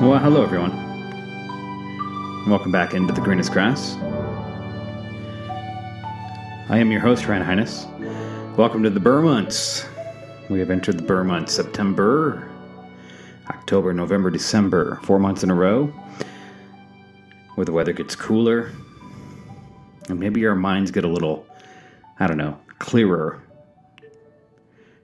[0.00, 0.74] Well, hello everyone.
[2.48, 3.96] Welcome back into the greenest grass.
[6.70, 7.86] I am your host, Ryan Highness.
[8.56, 9.84] Welcome to the Burr months.
[10.48, 12.50] We have entered the Burr months September,
[13.50, 15.92] October, November, December, four months in a row,
[17.56, 18.72] where the weather gets cooler,
[20.08, 21.46] and maybe our minds get a little,
[22.18, 23.42] I don't know, clearer.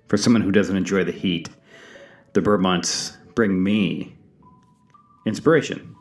[0.09, 1.51] For someone who doesn't enjoy the heat,
[2.33, 4.16] the Burr months bring me
[5.27, 5.95] inspiration.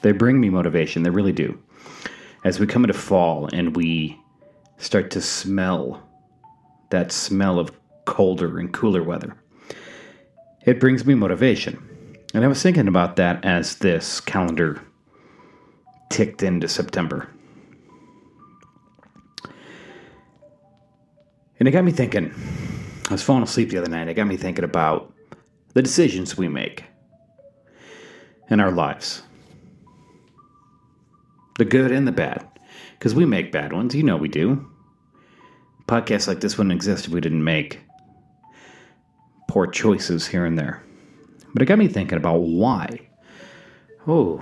[0.00, 1.02] They bring me motivation.
[1.02, 1.60] They really do.
[2.44, 4.18] As we come into fall and we
[4.78, 6.02] start to smell
[6.88, 7.70] that smell of
[8.06, 9.36] colder and cooler weather,
[10.64, 12.16] it brings me motivation.
[12.32, 14.80] And I was thinking about that as this calendar
[16.08, 17.28] ticked into September.
[21.58, 22.32] And it got me thinking.
[23.08, 24.08] I was falling asleep the other night.
[24.08, 25.12] It got me thinking about
[25.74, 26.84] the decisions we make
[28.50, 29.22] in our lives
[31.60, 32.46] the good and the bad.
[32.98, 33.94] Because we make bad ones.
[33.94, 34.66] You know we do.
[35.86, 37.80] Podcasts like this wouldn't exist if we didn't make
[39.46, 40.82] poor choices here and there.
[41.52, 43.08] But it got me thinking about why.
[44.06, 44.38] Oh,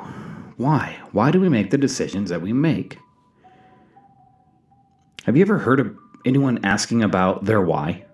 [0.58, 0.96] why?
[1.10, 2.98] Why do we make the decisions that we make?
[5.24, 8.04] Have you ever heard of anyone asking about their why?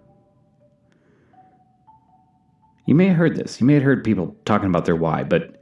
[2.87, 3.61] You may have heard this.
[3.61, 5.61] You may have heard people talking about their why, but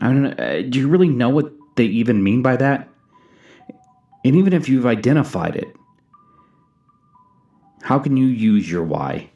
[0.00, 0.30] I don't know.
[0.30, 2.88] Uh, do you really know what they even mean by that?
[4.24, 5.68] And even if you've identified it,
[7.82, 9.30] how can you use your why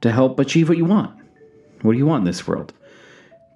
[0.00, 1.14] to help achieve what you want?
[1.82, 2.72] What do you want in this world?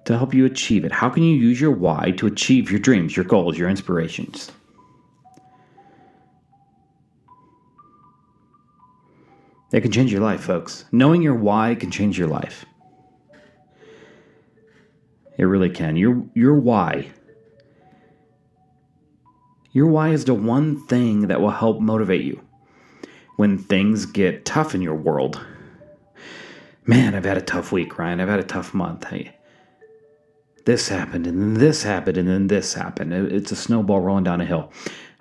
[0.05, 0.91] To help you achieve it.
[0.91, 4.51] How can you use your why to achieve your dreams, your goals, your inspirations?
[9.71, 10.85] It can change your life, folks.
[10.91, 12.65] Knowing your why can change your life.
[15.39, 15.95] It really can.
[15.95, 17.07] Your your why.
[19.71, 22.41] Your why is the one thing that will help motivate you
[23.37, 25.39] when things get tough in your world.
[26.85, 28.19] Man, I've had a tough week, Ryan.
[28.19, 29.05] I've had a tough month.
[29.05, 29.33] Hey,
[30.65, 33.13] this happened, and then this happened, and then this happened.
[33.13, 34.73] It's a snowball rolling down a hill.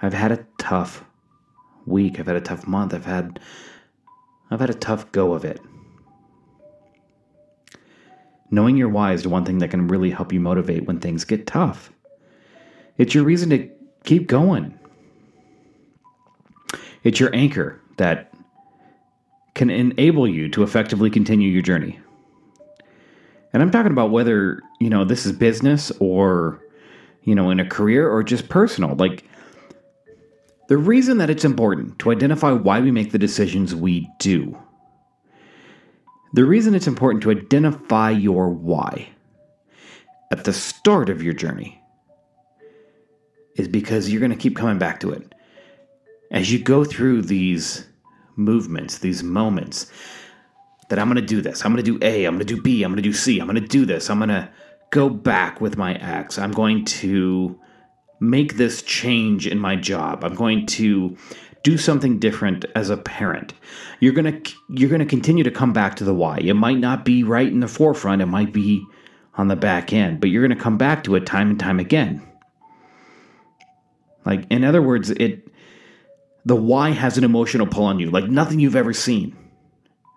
[0.02, 1.04] I've had a tough
[1.86, 2.18] week.
[2.18, 2.92] I've had a tough month.
[2.92, 3.38] I've had
[4.50, 5.60] I've had a tough go of it.
[8.50, 11.24] Knowing your why is the one thing that can really help you motivate when things
[11.24, 11.92] get tough.
[12.96, 13.68] It's your reason to
[14.04, 14.78] keep going.
[17.04, 18.32] It's your anchor that
[19.54, 21.98] can enable you to effectively continue your journey.
[23.52, 26.60] And I'm talking about whether, you know, this is business or,
[27.22, 28.94] you know, in a career or just personal.
[28.94, 29.24] Like,
[30.68, 34.56] the reason that it's important to identify why we make the decisions we do
[36.38, 39.08] the reason it's important to identify your why
[40.30, 41.82] at the start of your journey
[43.56, 45.34] is because you're going to keep coming back to it.
[46.30, 47.88] As you go through these
[48.36, 49.90] movements, these moments,
[50.90, 52.62] that I'm going to do this, I'm going to do A, I'm going to do
[52.62, 54.48] B, I'm going to do C, I'm going to do this, I'm going to
[54.92, 57.58] go back with my ex, I'm going to
[58.20, 61.16] make this change in my job, I'm going to
[61.62, 63.54] do something different as a parent.
[64.00, 66.38] You're going to you're going to continue to come back to the why.
[66.38, 68.84] It might not be right in the forefront, it might be
[69.34, 71.78] on the back end, but you're going to come back to it time and time
[71.78, 72.22] again.
[74.24, 75.48] Like in other words, it
[76.44, 79.36] the why has an emotional pull on you, like nothing you've ever seen.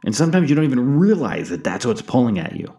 [0.06, 2.73] And sometimes you don't even realize that that's what's pulling at you.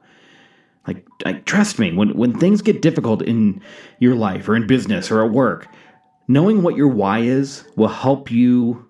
[0.87, 3.61] Like, like trust me, when when things get difficult in
[4.01, 5.69] your life or in business or at work,
[6.33, 8.89] Knowing what your why is will help you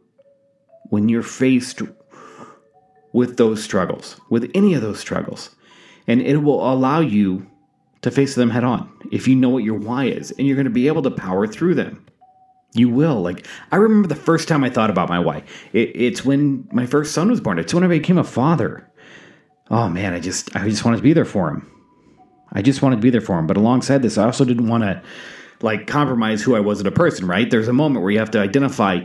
[0.91, 1.82] when you're faced
[3.12, 5.50] with those struggles, with any of those struggles.
[6.06, 7.44] And it will allow you
[8.03, 10.66] to face them head on if you know what your why is, and you're going
[10.66, 12.06] to be able to power through them.
[12.75, 13.20] You will.
[13.20, 15.42] Like, I remember the first time I thought about my why.
[15.72, 17.59] It, it's when my first son was born.
[17.59, 18.88] It's when I became a father.
[19.68, 21.68] Oh man, I just I just wanted to be there for him.
[22.53, 23.48] I just wanted to be there for him.
[23.48, 25.03] But alongside this, I also didn't want to
[25.62, 27.50] like compromise who I was as a person, right?
[27.50, 29.04] There's a moment where you have to identify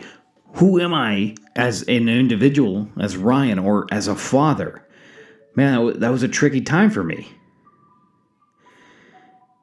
[0.54, 4.86] who am I as an individual, as Ryan, or as a father.
[5.56, 7.28] Man, that was a tricky time for me.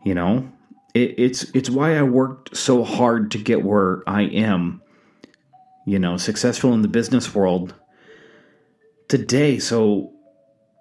[0.04, 0.50] You know,
[0.94, 4.82] it, it's it's why I worked so hard to get where I am.
[5.86, 7.74] You know, successful in the business world
[9.08, 9.58] today.
[9.58, 10.12] So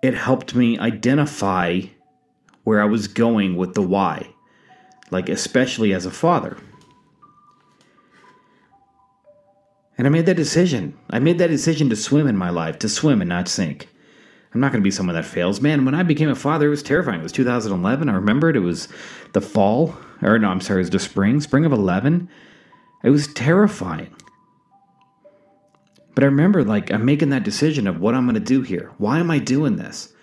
[0.02, 1.82] it helped me identify
[2.64, 4.33] where I was going with the why
[5.14, 6.58] like especially as a father.
[9.98, 10.98] And I made that decision.
[11.10, 13.88] I made that decision to swim in my life, to swim and not sink.
[14.54, 15.62] I'm not going to be someone that fails.
[15.62, 17.20] Man, when I became a father, it was terrifying.
[17.20, 18.10] It was 2011.
[18.10, 18.56] I remember it.
[18.56, 18.88] It was
[19.34, 22.30] the fall, or no, I'm sorry, it was the spring, spring of 11.
[23.04, 24.14] It was terrifying.
[26.14, 28.92] But I remember, like, I'm making that decision of what I'm going to do here.
[29.00, 30.14] Why am I doing this?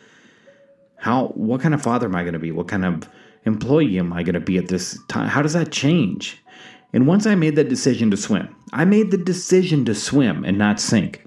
[0.97, 2.53] How, what kind of father am I going to be?
[2.53, 3.09] What kind of
[3.45, 5.29] employee am I going to be at this time?
[5.29, 6.43] How does that change?
[6.93, 10.59] And once I made that decision to swim, I made the decision to swim and
[10.59, 11.25] not sink.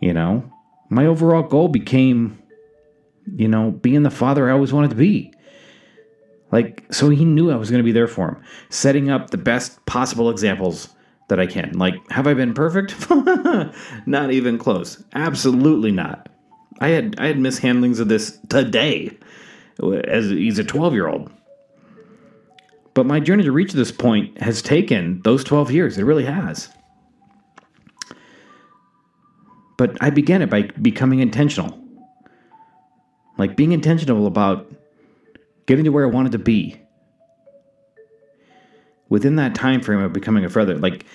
[0.00, 0.50] You know,
[0.90, 2.40] my overall goal became,
[3.36, 5.32] you know, being the father I always wanted to be.
[6.50, 9.36] Like, so he knew I was going to be there for him, setting up the
[9.36, 10.88] best possible examples
[11.28, 11.72] that I can.
[11.72, 12.94] Like, have I been perfect?
[14.06, 15.02] not even close.
[15.14, 16.28] Absolutely not.
[16.80, 19.16] I had I had mishandlings of this today,
[19.80, 21.30] as he's a twelve year old.
[22.94, 25.98] But my journey to reach this point has taken those twelve years.
[25.98, 26.68] It really has.
[29.76, 31.78] But I began it by becoming intentional.
[33.38, 34.68] Like being intentional about
[35.66, 36.80] getting to where I wanted to be.
[39.08, 41.06] Within that time frame of becoming a father, like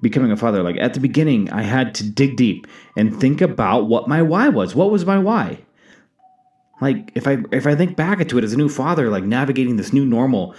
[0.00, 3.86] becoming a father, like at the beginning, I had to dig deep and think about
[3.86, 4.74] what my why was.
[4.74, 5.60] What was my why?
[6.80, 9.76] Like if I if I think back to it as a new father, like navigating
[9.76, 10.54] this new normal,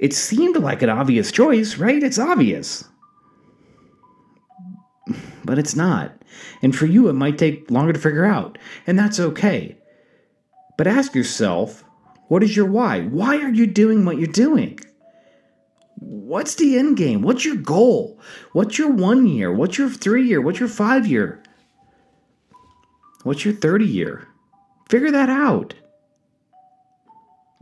[0.00, 2.02] it seemed like an obvious choice, right?
[2.02, 2.84] It's obvious.
[5.44, 6.12] But it's not.
[6.62, 9.76] And for you, it might take longer to figure out, and that's okay.
[10.76, 11.84] But ask yourself
[12.28, 13.02] what is your why?
[13.02, 14.80] Why are you doing what you're doing?
[15.96, 17.22] What's the end game?
[17.22, 18.18] What's your goal?
[18.52, 19.52] What's your one year?
[19.52, 20.40] What's your three year?
[20.40, 21.42] What's your five year?
[23.22, 24.28] What's your 30 year?
[24.88, 25.74] Figure that out.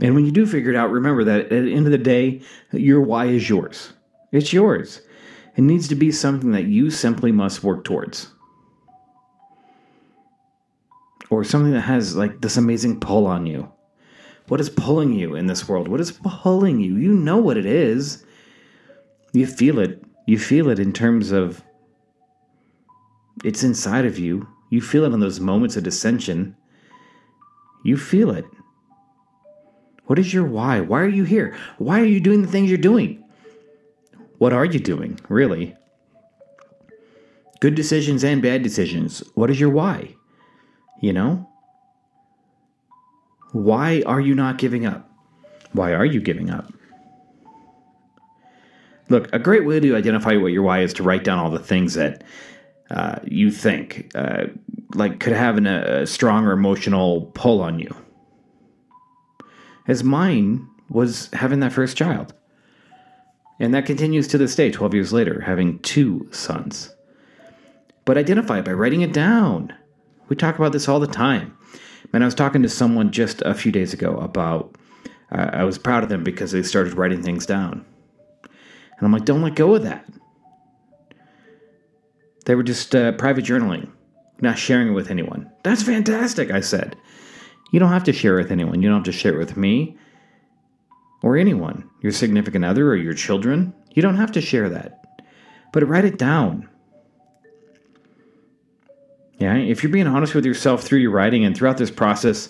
[0.01, 2.43] And when you do figure it out, remember that at the end of the day,
[2.73, 3.93] your why is yours.
[4.33, 5.01] It's yours.
[5.57, 8.33] It needs to be something that you simply must work towards
[11.33, 13.73] or something that has like this amazing pull on you.
[14.49, 15.89] What is pulling you in this world?
[15.89, 16.97] What is pulling you?
[16.97, 18.25] You know what it is.
[19.33, 20.05] You feel it.
[20.27, 21.63] You feel it in terms of
[23.45, 24.47] it's inside of you.
[24.69, 26.55] You feel it in those moments of dissension.
[27.83, 28.45] You feel it.
[30.07, 30.81] What is your why?
[30.81, 31.57] Why are you here?
[31.79, 33.25] Why are you doing the things you're doing?
[34.39, 35.75] What are you doing, really?
[37.61, 39.23] Good decisions and bad decisions.
[39.35, 40.17] What is your why?
[41.01, 41.49] You know?
[43.53, 45.09] Why are you not giving up?
[45.73, 46.73] Why are you giving up?
[49.09, 51.59] Look, a great way to identify what your why is to write down all the
[51.59, 52.25] things that
[52.93, 54.45] uh, you think uh,
[54.95, 57.95] like could have an, a stronger emotional pull on you.
[59.89, 62.35] As mine was having that first child.
[63.59, 66.95] And that continues to this day, 12 years later, having two sons.
[68.05, 69.73] But identify it by writing it down.
[70.29, 71.57] We talk about this all the time.
[72.13, 74.77] And I was talking to someone just a few days ago about,
[75.31, 77.85] uh, I was proud of them because they started writing things down.
[78.43, 80.07] And I'm like, don't let go of that.
[82.45, 83.91] They were just uh, private journaling,
[84.41, 85.51] not sharing it with anyone.
[85.63, 86.97] That's fantastic, I said.
[87.73, 88.83] You don't have to share it with anyone.
[88.83, 89.97] You don't have to share it with me
[91.23, 93.73] or anyone, your significant other or your children.
[93.93, 95.05] You don't have to share that.
[95.73, 96.69] But write it down.
[99.39, 102.49] Yeah, if you're being honest with yourself through your writing and throughout this process,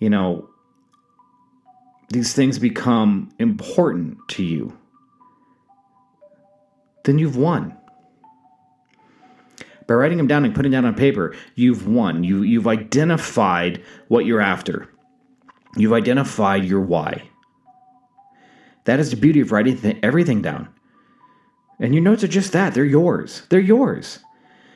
[0.00, 0.48] you know,
[2.08, 4.76] these things become important to you,
[7.04, 7.76] then you've won.
[9.90, 12.22] By writing them down and putting down on paper, you've won.
[12.22, 14.88] You, you've identified what you're after.
[15.76, 17.28] You've identified your why.
[18.84, 20.68] That is the beauty of writing th- everything down.
[21.80, 22.72] And your notes are just that.
[22.72, 23.42] They're yours.
[23.50, 24.20] They're yours.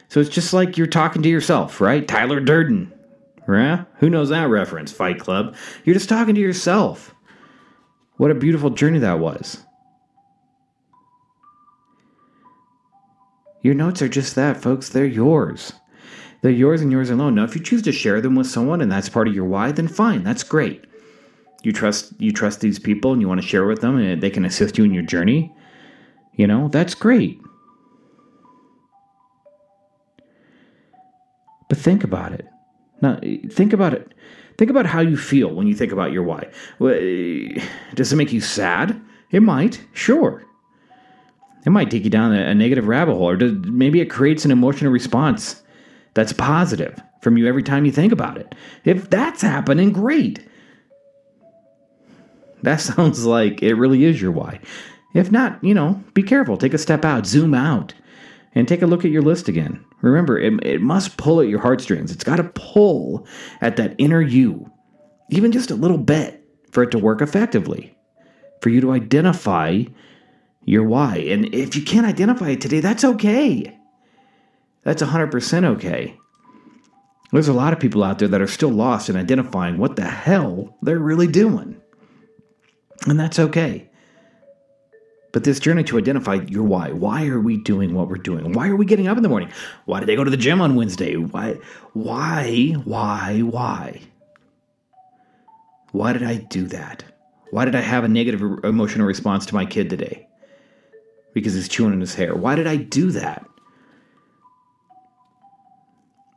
[0.08, 2.08] So it's just like you're talking to yourself, right?
[2.08, 2.92] Tyler Durden.
[3.46, 3.86] Right?
[3.98, 4.90] Who knows that reference?
[4.90, 5.54] Fight Club.
[5.84, 7.14] You're just talking to yourself.
[8.16, 9.64] What a beautiful journey that was.
[13.64, 14.90] Your notes are just that, folks.
[14.90, 15.72] They're yours.
[16.42, 17.34] They're yours and yours alone.
[17.34, 19.72] Now, if you choose to share them with someone and that's part of your why,
[19.72, 20.22] then fine.
[20.22, 20.84] That's great.
[21.62, 24.28] You trust you trust these people and you want to share with them and they
[24.28, 25.50] can assist you in your journey.
[26.34, 27.40] You know, that's great.
[31.70, 32.46] But think about it.
[33.00, 33.18] Now,
[33.50, 34.12] think about it.
[34.58, 36.50] Think about how you feel when you think about your why.
[36.82, 39.00] Eh, does it make you sad?
[39.30, 40.44] It might, sure.
[41.64, 44.44] It might take you down a, a negative rabbit hole, or does, maybe it creates
[44.44, 45.62] an emotional response
[46.14, 48.54] that's positive from you every time you think about it.
[48.84, 50.46] If that's happening, great.
[52.62, 54.60] That sounds like it really is your why.
[55.14, 56.56] If not, you know, be careful.
[56.56, 57.94] Take a step out, zoom out,
[58.54, 61.60] and take a look at your list again Remember, it, it must pull at your
[61.60, 62.12] heartstrings.
[62.12, 63.26] It's got to pull
[63.62, 64.70] at that inner you,
[65.30, 67.96] even just a little bit, for it to work effectively,
[68.60, 69.84] for you to identify
[70.64, 71.16] your why.
[71.16, 73.78] And if you can't identify it today, that's okay.
[74.82, 76.18] That's 100% okay.
[77.32, 80.04] There's a lot of people out there that are still lost in identifying what the
[80.04, 81.80] hell they're really doing.
[83.06, 83.90] And that's okay.
[85.32, 86.92] But this journey to identify your why.
[86.92, 88.52] Why are we doing what we're doing?
[88.52, 89.50] Why are we getting up in the morning?
[89.84, 91.16] Why did they go to the gym on Wednesday?
[91.16, 91.58] Why,
[91.92, 94.00] why, why, why?
[95.90, 97.02] Why did I do that?
[97.50, 100.23] Why did I have a negative emotional response to my kid today?
[101.34, 102.34] Because he's chewing in his hair.
[102.34, 103.46] Why did I do that?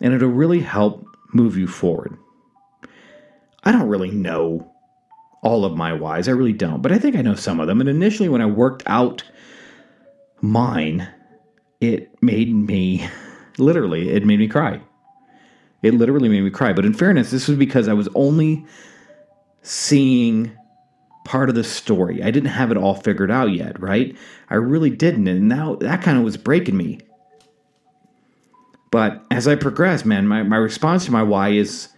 [0.02, 2.18] And it'll really help move you forward.
[3.64, 4.72] I don't really know
[5.42, 6.28] all of my whys.
[6.28, 7.80] I really don't, but I think I know some of them.
[7.80, 9.24] And initially, when I worked out
[10.42, 11.08] mine,
[11.80, 13.08] it made me
[13.58, 14.82] literally, it made me cry.
[15.84, 16.74] It literally made me cry.
[16.74, 18.66] But in fairness, this was because I was only
[19.62, 20.52] seeing
[21.28, 22.24] part of the story.
[22.24, 24.16] I didn't have it all figured out yet, right?
[24.50, 25.28] I really didn't.
[25.28, 27.00] And now that kind of was breaking me.
[28.92, 31.90] But as I progress, man, my, my response to my why is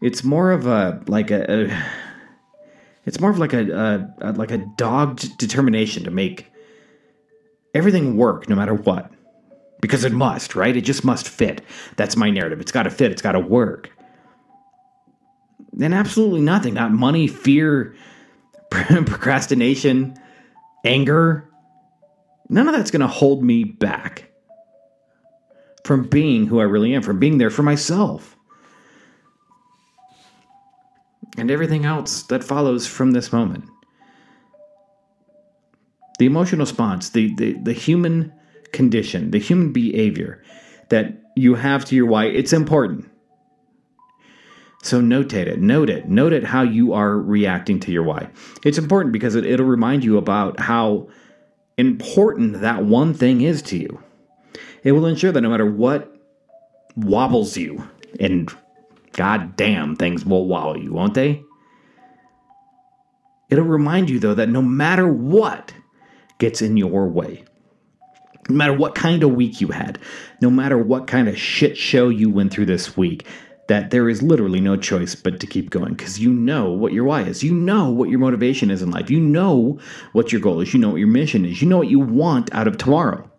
[0.00, 1.84] it's more of a like a, a
[3.04, 6.50] it's more of like a, a, a like a dogged determination to make
[7.74, 9.12] everything work no matter what.
[9.82, 10.74] Because it must, right?
[10.74, 11.60] It just must fit.
[11.96, 12.60] That's my narrative.
[12.60, 13.12] It's got to fit.
[13.12, 13.90] It's got to work.
[15.78, 16.72] And absolutely nothing.
[16.72, 17.94] Not money, fear,
[19.06, 20.16] procrastination,
[20.84, 21.48] anger.
[22.48, 24.30] None of that's going to hold me back
[25.84, 28.36] from being who I really am, from being there for myself
[31.36, 33.64] and everything else that follows from this moment.
[36.18, 38.32] The emotional response, the, the, the human
[38.72, 40.42] condition, the human behavior
[40.90, 43.08] that you have to your why, it's important.
[44.82, 48.28] So notate it, note it, note it how you are reacting to your why.
[48.64, 51.08] It's important because it, it'll remind you about how
[51.78, 54.02] important that one thing is to you.
[54.82, 56.14] It will ensure that no matter what
[56.96, 58.52] wobbles you and
[59.12, 61.44] goddamn things will wobble you, won't they?
[63.50, 65.72] It'll remind you, though, that no matter what
[66.38, 67.44] gets in your way,
[68.48, 69.98] no matter what kind of week you had,
[70.40, 73.26] no matter what kind of shit show you went through this week,
[73.68, 77.04] that there is literally no choice but to keep going because you know what your
[77.04, 77.42] why is.
[77.42, 79.10] You know what your motivation is in life.
[79.10, 79.78] You know
[80.12, 80.74] what your goal is.
[80.74, 81.62] You know what your mission is.
[81.62, 83.30] You know what you want out of tomorrow.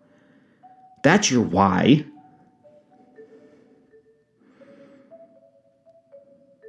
[1.02, 2.06] That's your why.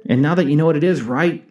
[0.08, 1.42] And now that you know what it is, write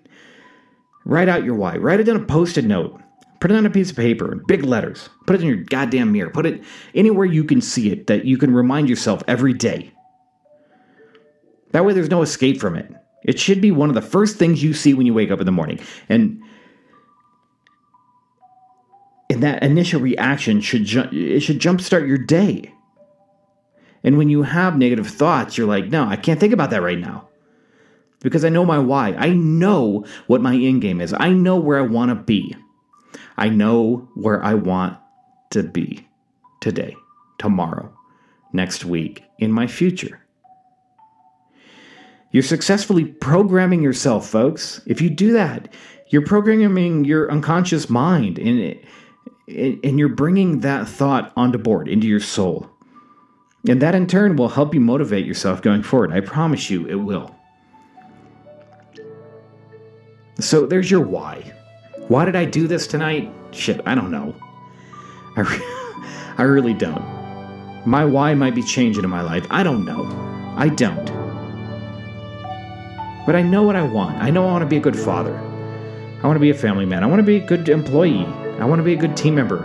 [1.03, 1.77] write out your why.
[1.77, 3.01] Write it on a post-it note.
[3.39, 5.09] Put it on a piece of paper in big letters.
[5.27, 6.29] Put it in your goddamn mirror.
[6.29, 9.91] Put it anywhere you can see it that you can remind yourself every day.
[11.75, 12.89] That way there's no escape from it.
[13.21, 15.45] It should be one of the first things you see when you wake up in
[15.45, 15.81] the morning.
[16.07, 16.41] And
[19.29, 22.73] and that initial reaction should ju- it should jumpstart your day.
[24.05, 26.97] And when you have negative thoughts, you're like, no, I can't think about that right
[26.97, 27.27] now
[28.21, 29.13] because I know my why.
[29.15, 31.13] I know what my end game is.
[31.19, 32.55] I know where I want to be.
[33.35, 34.97] I know where I want
[35.49, 36.07] to be
[36.61, 36.95] today,
[37.37, 37.93] tomorrow,
[38.53, 40.24] next week, in my future.
[42.35, 44.81] You're successfully programming yourself, folks.
[44.85, 45.73] If you do that,
[46.09, 48.77] you're programming your unconscious mind and,
[49.47, 52.69] and you're bringing that thought onto board into your soul.
[53.69, 56.11] And that in turn will help you motivate yourself going forward.
[56.11, 57.33] I promise you it will.
[60.41, 61.53] So there's your why.
[62.09, 63.31] Why did I do this tonight?
[63.51, 64.35] Shit, I don't know.
[65.37, 67.85] I, re- I really don't.
[67.87, 69.47] My why might be changing in my life.
[69.49, 70.03] I don't know.
[70.57, 71.14] I don't.
[73.25, 74.21] But I know what I want.
[74.21, 75.35] I know I want to be a good father.
[76.23, 77.03] I want to be a family man.
[77.03, 78.25] I want to be a good employee.
[78.59, 79.63] I want to be a good team member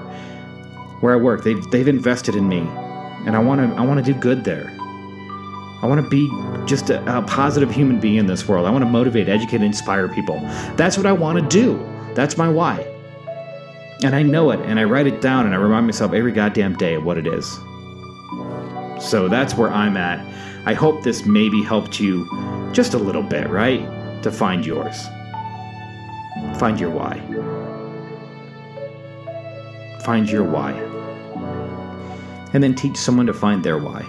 [1.01, 1.45] where I work.
[1.45, 2.61] They've, they've invested in me.
[3.27, 4.75] And I want to I want to do good there.
[5.83, 6.29] I want to be
[6.67, 8.67] just a, a, positive human being in this world.
[8.67, 10.39] I want to motivate, educate, inspire people.
[10.77, 11.79] That's what I want to do.
[12.15, 12.87] That's my why.
[14.03, 16.77] And I know it, and I write it down, and I remind myself every goddamn
[16.77, 17.47] day of what it is.
[19.01, 20.21] So that's where I'm at.
[20.67, 22.27] I hope this maybe helped you
[22.73, 23.81] just a little bit, right?
[24.23, 25.07] To find yours.
[26.59, 27.19] Find your why.
[30.05, 30.73] Find your why.
[32.53, 34.03] And then teach someone to find their why.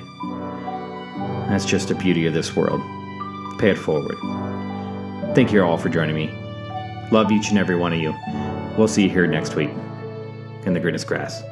[1.49, 2.81] That's just the beauty of this world.
[3.59, 4.17] Pay it forward.
[5.35, 6.31] Thank you all for joining me.
[7.11, 8.15] Love each and every one of you.
[8.77, 9.69] We'll see you here next week
[10.65, 11.43] in the greenest grass.